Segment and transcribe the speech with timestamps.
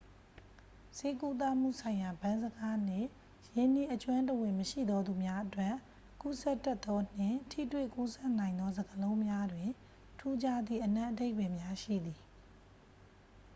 [0.97, 3.07] ဆေးကုသမှုဆိုင်ရာ ဗန်းစကားနှင့်
[3.55, 5.75] ရင်းနှီးအကျွမ်းတဝင်မရှိသောသူများအတွက်
[6.21, 9.69] ကူးစက်တတ်သော နှင့် ထိတွေ့ကူးစက်နိုင်သော စကားလုံးများတွင်
[10.19, 12.19] ထူးခြားသည့် အနက်အဓိပ္ပာယ်များရှိသည်